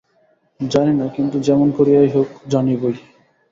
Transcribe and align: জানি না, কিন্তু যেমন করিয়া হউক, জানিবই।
জানি 0.59 0.93
না, 0.93 1.05
কিন্তু 1.07 1.37
যেমন 1.39 1.67
করিয়া 1.71 2.01
হউক, 2.13 2.29
জানিবই। 2.47 2.95